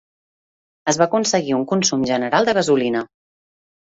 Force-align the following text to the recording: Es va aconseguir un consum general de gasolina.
Es 0.93 0.97
va 1.01 1.07
aconseguir 1.09 1.53
un 1.57 1.67
consum 1.73 2.07
general 2.11 2.49
de 2.49 2.55
gasolina. 2.61 3.03